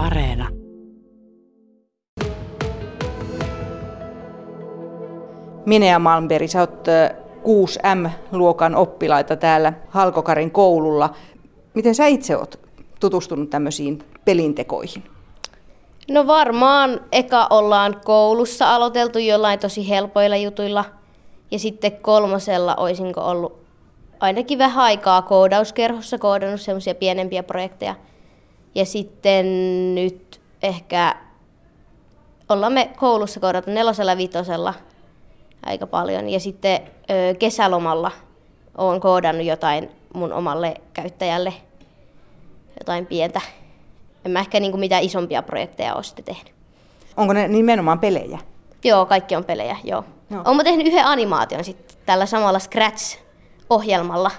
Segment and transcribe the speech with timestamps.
[0.00, 0.48] Areena.
[5.66, 6.86] Minea Malmberg, sä oot
[7.44, 11.10] 6M-luokan oppilaita täällä Halkokarin koululla.
[11.74, 12.60] Miten sä itse oot
[13.00, 15.04] tutustunut tämmöisiin pelintekoihin?
[16.10, 20.84] No varmaan eka ollaan koulussa aloiteltu jollain tosi helpoilla jutuilla.
[21.50, 23.60] Ja sitten kolmosella olisinko ollut
[24.20, 27.94] ainakin vähän aikaa koodauskerhossa koodannut semmoisia pienempiä projekteja.
[28.74, 29.46] Ja sitten
[29.94, 31.16] nyt ehkä
[32.48, 34.74] ollaan me koulussa koodattu nelosella vitosella
[35.66, 36.28] aika paljon.
[36.28, 38.10] Ja sitten ö, kesälomalla
[38.78, 41.52] olen koodannut jotain mun omalle käyttäjälle,
[42.80, 43.40] jotain pientä.
[44.24, 46.54] En mä ehkä niin kuin mitään isompia projekteja ole sitten tehnyt.
[47.16, 48.38] Onko ne nimenomaan pelejä?
[48.84, 50.04] Joo, kaikki on pelejä, joo.
[50.30, 50.42] Joo.
[50.44, 54.30] Olen tehnyt yhden animaation sitten tällä samalla Scratch-ohjelmalla.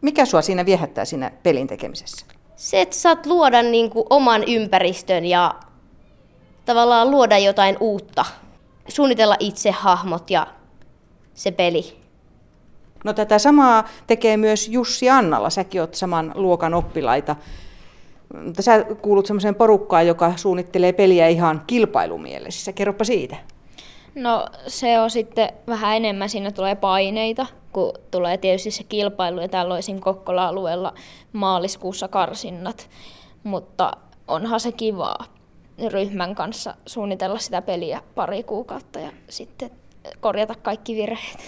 [0.00, 2.26] Mikä sua siinä viehättää siinä pelin tekemisessä?
[2.56, 5.54] Se, että saat luoda niin kuin oman ympäristön ja
[6.64, 8.24] tavallaan luoda jotain uutta.
[8.88, 10.46] Suunnitella itse hahmot ja
[11.34, 11.96] se peli.
[13.04, 17.36] No tätä samaa tekee myös Jussi Annalla, säkin oot saman luokan oppilaita.
[18.44, 22.72] Mutta sä kuulut semmoiseen porukkaan, joka suunnittelee peliä ihan kilpailumielessä.
[22.72, 23.36] Kerropa siitä.
[24.14, 29.48] No se on sitten vähän enemmän, siinä tulee paineita, kun tulee tietysti se kilpailu ja
[29.48, 30.94] täällä olisin Kokkola-alueella
[31.32, 32.90] maaliskuussa karsinnat,
[33.42, 33.92] mutta
[34.28, 35.24] onhan se kivaa
[35.88, 39.70] ryhmän kanssa suunnitella sitä peliä pari kuukautta ja sitten
[40.20, 41.38] korjata kaikki virheet.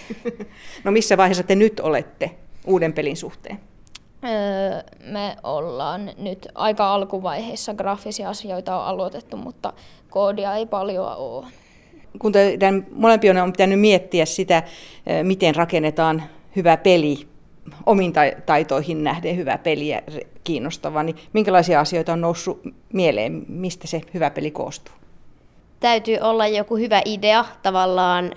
[0.84, 3.60] No missä vaiheessa te nyt olette uuden pelin suhteen?
[4.24, 4.82] Öö,
[5.12, 9.72] Me ollaan nyt aika alkuvaiheessa, graafisia asioita on aloitettu, mutta
[10.10, 11.46] koodia ei paljon ole.
[12.18, 14.62] Kun teidän molempien on pitänyt miettiä sitä,
[15.06, 16.22] eh, miten rakennetaan
[16.56, 17.28] hyvä peli,
[17.86, 20.02] omiin tai- taitoihin nähden hyvä peli ja
[20.44, 22.60] kiinnostava, niin minkälaisia asioita on noussut
[22.92, 24.94] mieleen, mistä se hyvä peli koostuu?
[25.80, 28.32] Täytyy olla joku hyvä idea tavallaan,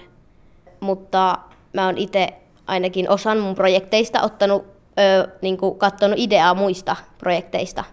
[0.79, 1.37] mutta
[1.73, 2.27] mä oon itse
[2.67, 4.65] ainakin osan mun projekteista ottanut,
[4.99, 7.83] ö, niin katsonut ideaa muista projekteista.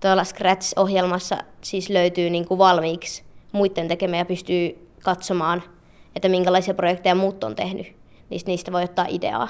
[0.00, 5.62] Tuolla Scratch-ohjelmassa siis löytyy niin valmiiksi muiden tekemään ja pystyy katsomaan,
[6.16, 7.96] että minkälaisia projekteja muut on tehnyt.
[8.30, 9.48] Niistä, niistä voi ottaa ideaa.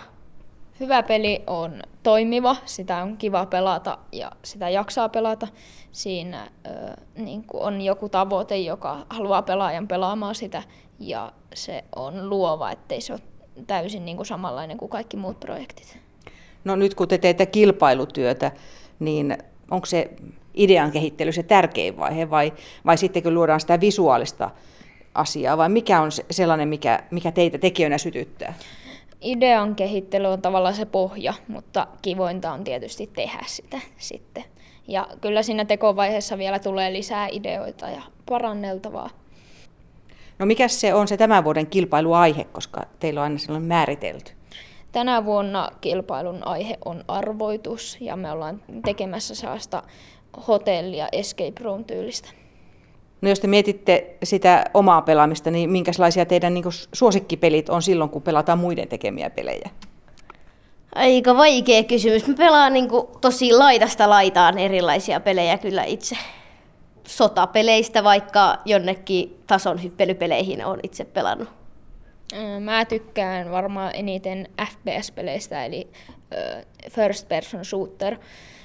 [0.80, 5.48] Hyvä peli on toimiva, sitä on kiva pelata ja sitä jaksaa pelata.
[5.92, 6.70] Siinä ö,
[7.14, 10.62] niin on joku tavoite, joka haluaa pelaajan pelaamaan sitä
[10.98, 13.20] ja se on luova, ettei se ole
[13.66, 15.98] täysin niin kuin samanlainen kuin kaikki muut projektit.
[16.64, 18.52] No nyt kun te teette kilpailutyötä,
[18.98, 19.38] niin
[19.70, 20.10] onko se
[20.54, 22.52] idean kehittely se tärkein vaihe vai,
[22.86, 24.50] vai sitten kun luodaan sitä visuaalista
[25.16, 28.54] asiaa vai mikä on se- sellainen, mikä, mikä teitä tekijöinä sytyttää?
[29.20, 34.44] Idean kehittely on tavallaan se pohja, mutta kivointa on tietysti tehdä sitä sitten.
[34.88, 39.10] Ja kyllä siinä tekovaiheessa vielä tulee lisää ideoita ja paranneltavaa.
[40.38, 44.32] No mikä se on se tämän vuoden kilpailuaihe, koska teillä on aina sellainen määritelty?
[44.92, 49.82] Tänä vuonna kilpailun aihe on arvoitus ja me ollaan tekemässä sellaista
[50.48, 52.28] hotellia escape room tyylistä.
[53.20, 58.22] No jos te mietitte sitä omaa pelaamista, niin minkälaisia teidän niin suosikkipelit on silloin, kun
[58.22, 59.70] pelataan muiden tekemiä pelejä?
[60.94, 62.26] Aika vaikea kysymys.
[62.26, 66.16] Mä pelaan niin kuin tosi laidasta laitaan erilaisia pelejä kyllä itse.
[67.06, 71.48] Sotapeleistä vaikka jonnekin tason hyppelypeleihin on itse pelannut.
[72.60, 75.88] Mä tykkään varmaan eniten FPS-peleistä, eli
[76.90, 78.16] first person shooter,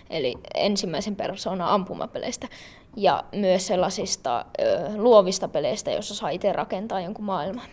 [0.10, 2.48] eli ensimmäisen persoonan ampumapeleistä.
[2.96, 7.66] Ja myös sellaisista ö, luovista peleistä, joissa saa itse rakentaa jonkun maailman.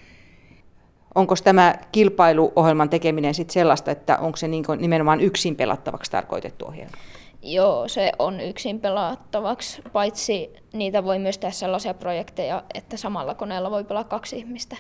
[1.15, 6.97] Onko tämä kilpailuohjelman tekeminen sit sellaista, että onko se niin nimenomaan yksin pelattavaksi tarkoitettu ohjelma?
[7.43, 13.71] Joo, se on yksin pelattavaksi, paitsi niitä voi myös tehdä sellaisia projekteja, että samalla koneella
[13.71, 14.77] voi pelaa kaksi ihmistä.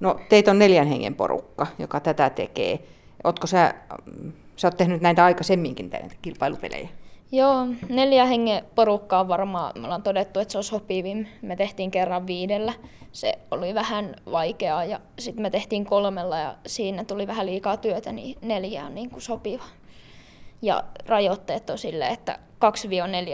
[0.00, 2.78] No teitä on neljän hengen porukka, joka tätä tekee.
[3.24, 3.74] Ootko sä,
[4.06, 6.88] mm, sä oot tehnyt näitä aikaisemminkin näitä kilpailupelejä?
[7.32, 11.28] Joo, neljä hengen porukkaa on varmaan, me ollaan todettu, että se on sopivin.
[11.42, 12.72] Me tehtiin kerran viidellä,
[13.12, 18.12] se oli vähän vaikeaa ja sitten me tehtiin kolmella ja siinä tuli vähän liikaa työtä,
[18.12, 19.64] niin neljä on niin kuin sopiva.
[20.62, 22.38] Ja rajoitteet on silleen, että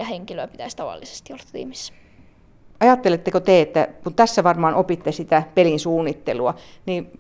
[0.01, 1.93] 2-4 henkilöä pitäisi tavallisesti olla tiimissä.
[2.81, 6.55] Ajatteletteko te, että kun tässä varmaan opitte sitä pelin suunnittelua,
[6.87, 7.11] niin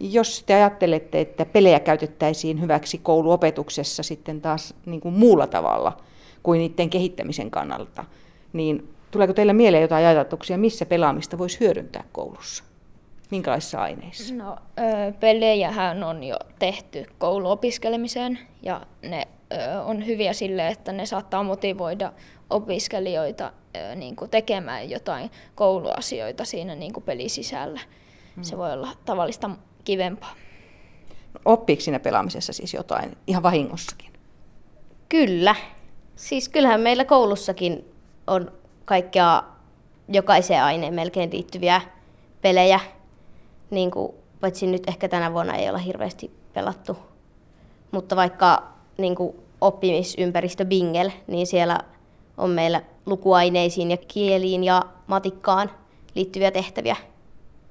[0.00, 5.96] jos te ajattelette, että pelejä käytettäisiin hyväksi kouluopetuksessa sitten taas niin kuin muulla tavalla
[6.42, 8.04] kuin niiden kehittämisen kannalta,
[8.52, 12.64] niin tuleeko teillä mieleen jotain ajatuksia, missä pelaamista voisi hyödyntää koulussa?
[13.30, 14.34] Minkälaisissa aineissa?
[14.34, 14.56] No,
[15.20, 19.28] pelejähän on jo tehty kouluopiskelemiseen ja ne
[19.84, 22.12] on hyviä sille, että ne saattaa motivoida
[22.50, 23.52] opiskelijoita
[23.96, 27.80] niin kuin tekemään jotain kouluasioita siinä niin kuin pelisisällä.
[28.34, 28.44] Hmm.
[28.44, 29.50] Se voi olla tavallista
[29.84, 30.34] kivempaa.
[31.44, 34.12] Oppiiko siinä pelaamisessa siis jotain ihan vahingossakin?
[35.08, 35.56] Kyllä.
[36.22, 37.84] Siis kyllähän meillä koulussakin
[38.26, 38.52] on
[38.84, 39.42] kaikkea
[40.08, 41.80] jokaiseen aineen melkein liittyviä
[42.40, 42.80] pelejä.
[43.70, 46.96] Niin kuin, paitsi nyt ehkä tänä vuonna ei olla hirveästi pelattu.
[47.90, 48.62] Mutta vaikka
[48.98, 51.78] niin kuin oppimisympäristö Bingel, niin siellä
[52.36, 55.70] on meillä lukuaineisiin ja kieliin ja matikkaan
[56.14, 56.96] liittyviä tehtäviä.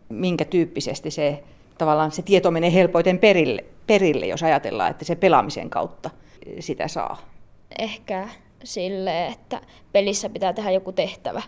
[0.09, 1.44] Minkä tyyppisesti se
[1.77, 6.09] tavallaan se tieto menee helpoiten perille, perille, jos ajatellaan, että se pelaamisen kautta
[6.59, 7.18] sitä saa?
[7.80, 8.27] Ehkä
[8.63, 9.62] sille, että
[9.92, 11.42] pelissä pitää tehdä joku tehtävä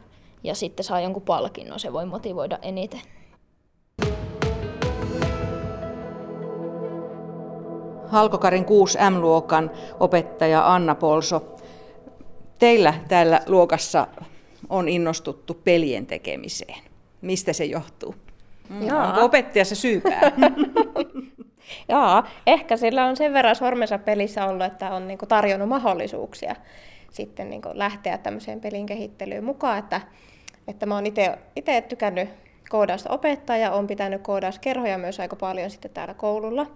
[0.43, 3.01] ja sitten saa jonkun palkinnon, se voi motivoida eniten.
[8.07, 11.55] Halkokarin 6 M-luokan opettaja Anna Polso.
[12.59, 14.07] Teillä täällä luokassa
[14.69, 16.77] on innostuttu pelien tekemiseen.
[17.21, 18.15] Mistä se johtuu?
[18.69, 19.07] Mm, Jaa.
[19.07, 20.21] Onko opettajassa syypää?
[21.89, 26.55] Joo, ehkä sillä on sen verran sormensa pelissä ollut, että on niinku tarjonnut mahdollisuuksia
[27.13, 30.01] sitten niinku lähteä tämmöiseen pelin kehittelyyn mukaan, että,
[30.67, 31.05] että mä oon
[31.55, 32.29] itse tykännyt
[32.69, 36.67] koodausta opettaa ja on pitänyt koodauskerhoja myös aika paljon sitten täällä koululla.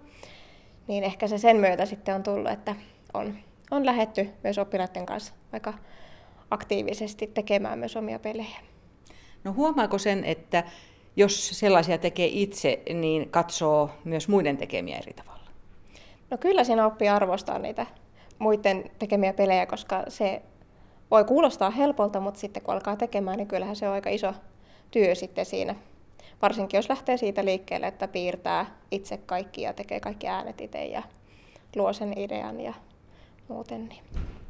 [0.86, 2.74] Niin ehkä se sen myötä sitten on tullut, että
[3.14, 3.34] on,
[3.70, 5.74] on lähetty myös oppilaiden kanssa aika
[6.50, 8.58] aktiivisesti tekemään myös omia pelejä.
[9.44, 10.64] No huomaako sen, että
[11.16, 15.50] jos sellaisia tekee itse, niin katsoo myös muiden tekemiä eri tavalla?
[16.30, 17.86] No kyllä siinä oppii arvostaa niitä
[18.38, 20.42] muiden tekemiä pelejä, koska se
[21.10, 24.34] voi kuulostaa helpolta, mutta sitten kun alkaa tekemään, niin kyllähän se on aika iso
[24.90, 25.74] työ sitten siinä.
[26.42, 31.02] Varsinkin jos lähtee siitä liikkeelle, että piirtää itse kaikki ja tekee kaikki äänet itse ja
[31.76, 32.74] luo sen idean ja
[33.48, 34.02] muuten, niin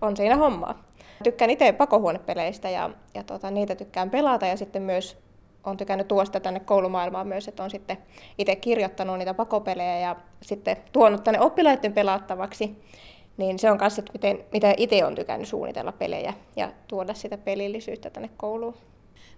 [0.02, 0.82] on siinä hommaa.
[1.22, 5.16] Tykkään itse pakohuonepeleistä ja, ja tota, niitä tykkään pelata ja sitten myös
[5.64, 7.98] on tykännyt tuosta tänne koulumaailmaan myös, että on sitten
[8.38, 12.76] itse kirjoittanut niitä pakopelejä ja sitten tuonut tänne oppilaiden pelattavaksi.
[13.38, 17.38] Niin se on myös, että miten, mitä itse on tykännyt suunnitella pelejä ja tuoda sitä
[17.38, 18.74] pelillisyyttä tänne kouluun.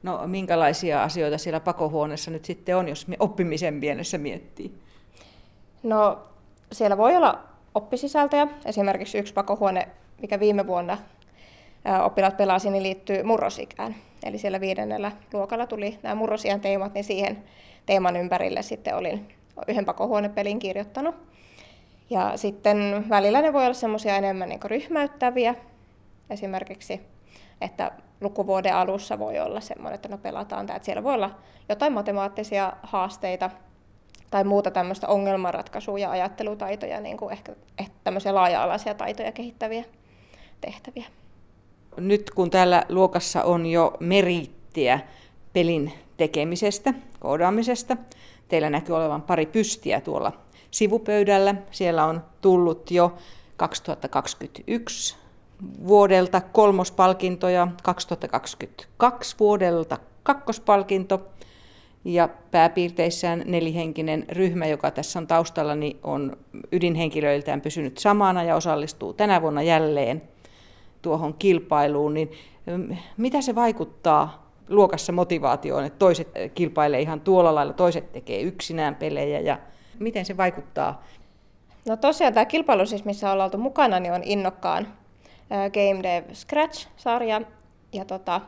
[0.02, 4.75] No minkälaisia asioita siellä pakohuoneessa nyt sitten on, jos oppimisen mielessä miettii?
[5.82, 6.19] No
[6.73, 7.41] siellä voi olla
[7.75, 8.49] oppisisältöjä.
[8.64, 9.88] Esimerkiksi yksi pakohuone,
[10.20, 10.99] mikä viime vuonna
[12.05, 13.94] oppilaat pelasi, niin liittyy murrosikään.
[14.25, 17.44] Eli siellä viidennellä luokalla tuli nämä murrosiän teemat, niin siihen
[17.87, 19.29] teeman ympärille sitten olin
[19.69, 21.14] yhden pakohuonepelin kirjoittanut.
[22.10, 25.54] Ja sitten välillä ne voi olla semmoisia enemmän niin ryhmäyttäviä.
[26.30, 27.00] Esimerkiksi,
[27.60, 27.90] että
[28.20, 32.72] lukuvuoden alussa voi olla semmoinen, että no pelataan tämä, että siellä voi olla jotain matemaattisia
[32.82, 33.50] haasteita
[34.30, 39.84] tai muuta tämmöistä ongelmanratkaisua ja ajattelutaitoja, niin kuin ehkä, ehkä tämmöisiä laaja-alaisia taitoja kehittäviä
[40.60, 41.06] tehtäviä
[41.96, 45.00] nyt kun täällä luokassa on jo meriittiä
[45.52, 47.96] pelin tekemisestä, koodaamisesta,
[48.48, 50.32] teillä näkyy olevan pari pystiä tuolla
[50.70, 51.55] sivupöydällä.
[51.70, 53.14] Siellä on tullut jo
[53.56, 55.17] 2021
[55.87, 61.26] vuodelta kolmospalkinto ja 2022 vuodelta kakkospalkinto.
[62.05, 66.37] Ja pääpiirteissään nelihenkinen ryhmä, joka tässä on taustalla, niin on
[66.73, 70.23] ydinhenkilöiltään pysynyt samana ja osallistuu tänä vuonna jälleen
[71.02, 72.31] tuohon kilpailuun, niin
[73.16, 79.40] mitä se vaikuttaa luokassa motivaatioon, että toiset kilpailee ihan tuolla lailla, toiset tekee yksinään pelejä
[79.40, 79.59] ja
[80.00, 81.04] miten se vaikuttaa?
[81.88, 84.88] No tosiaan tämä kilpailu siis, missä ollaan oltu mukana, niin on innokkaan
[85.49, 87.40] Game Dev Scratch-sarja.
[87.92, 88.40] Ja tota,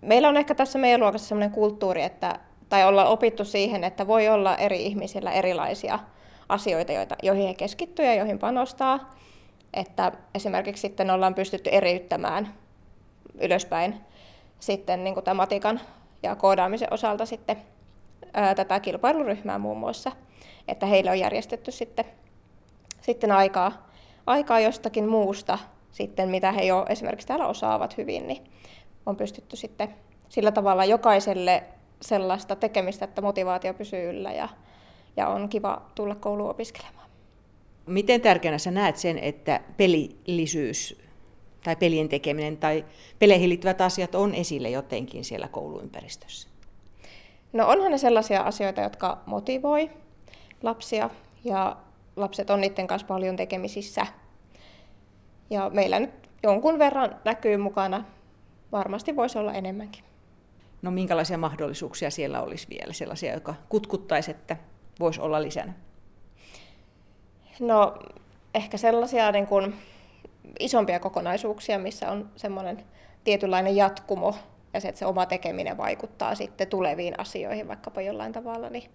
[0.00, 4.28] meillä on ehkä tässä meidän luokassa sellainen kulttuuri, että, tai ollaan opittu siihen, että voi
[4.28, 5.98] olla eri ihmisillä erilaisia
[6.48, 9.10] asioita, joita, joihin he keskittyy ja joihin panostaa
[9.74, 12.54] että esimerkiksi sitten ollaan pystytty eriyttämään
[13.40, 14.00] ylöspäin
[14.60, 15.80] sitten niin kuin tämän matikan
[16.22, 17.56] ja koodaamisen osalta sitten
[18.34, 20.12] ää, tätä kilpailuryhmää muun muassa,
[20.68, 22.04] että heille on järjestetty sitten,
[23.00, 23.90] sitten aikaa,
[24.26, 25.58] aikaa jostakin muusta,
[25.92, 28.44] sitten, mitä he jo esimerkiksi täällä osaavat hyvin, niin
[29.06, 29.94] on pystytty sitten
[30.28, 31.62] sillä tavalla jokaiselle
[32.02, 34.48] sellaista tekemistä, että motivaatio pysyy yllä ja,
[35.16, 37.10] ja on kiva tulla kouluun opiskelemaan.
[37.86, 40.98] Miten tärkeänä sä näet sen, että pelillisyys
[41.64, 42.84] tai pelien tekeminen tai
[43.18, 46.53] peleihin liittyvät asiat on esille jotenkin siellä kouluympäristössä?
[47.54, 49.90] No onhan ne sellaisia asioita, jotka motivoi
[50.62, 51.10] lapsia
[51.44, 51.76] ja
[52.16, 54.06] lapset on niiden kanssa paljon tekemisissä.
[55.50, 56.10] Ja meillä nyt
[56.42, 58.04] jonkun verran näkyy mukana,
[58.72, 60.04] varmasti voisi olla enemmänkin.
[60.82, 64.56] No minkälaisia mahdollisuuksia siellä olisi vielä, sellaisia, jotka kutkuttaisi, että
[65.00, 65.72] voisi olla lisänä?
[67.60, 67.94] No
[68.54, 69.74] ehkä sellaisia niin kuin
[70.60, 72.84] isompia kokonaisuuksia, missä on semmoinen
[73.24, 74.34] tietynlainen jatkumo
[74.74, 78.90] ja se, että se oma tekeminen vaikuttaa sitten tuleviin asioihin vaikkapa jollain tavalla, niin,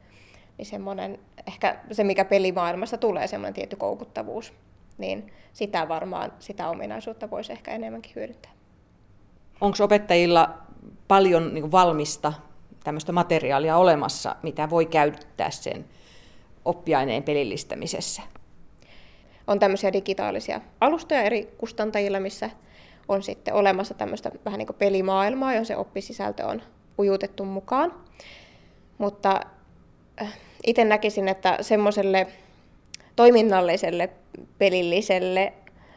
[0.57, 4.53] niin semmoinen, ehkä se mikä pelimaailmassa tulee, semmoinen tietty koukuttavuus,
[4.97, 8.51] niin sitä varmaan, sitä ominaisuutta voisi ehkä enemmänkin hyödyntää.
[9.61, 10.57] Onko opettajilla
[11.07, 12.33] paljon niin valmista
[12.83, 15.85] tämmöistä materiaalia olemassa, mitä voi käyttää sen
[16.65, 18.21] oppiaineen pelillistämisessä?
[19.47, 22.49] On tämmöisiä digitaalisia alustoja eri kustantajilla, missä
[23.09, 26.61] on sitten olemassa tämmöistä vähän niin kuin pelimaailmaa, johon se oppisisältö on
[26.99, 27.93] ujutettu mukaan.
[28.97, 29.39] Mutta
[30.21, 32.27] äh, itse näkisin, että semmoiselle
[33.15, 34.09] toiminnalliselle
[34.57, 35.53] pelilliselle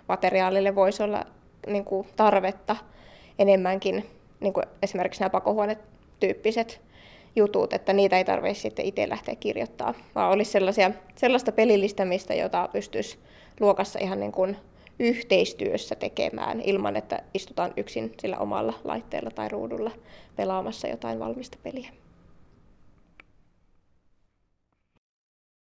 [0.08, 1.24] materiaalille voisi olla
[1.66, 2.76] niin kuin tarvetta
[3.38, 4.06] enemmänkin,
[4.40, 6.80] niin kuin esimerkiksi nämä pakohuonetyyppiset
[7.36, 12.68] jutut, että niitä ei tarvitse sitten itse lähteä kirjoittaa, vaan olisi sellaisia, sellaista pelillistämistä, jota
[12.72, 13.18] pystyisi
[13.60, 14.56] luokassa ihan niin kuin
[15.02, 19.90] yhteistyössä tekemään ilman, että istutaan yksin sillä omalla laitteella tai ruudulla
[20.36, 21.88] pelaamassa jotain valmista peliä.